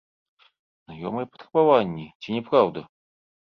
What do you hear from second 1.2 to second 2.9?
патрабаванні, ці не праўда?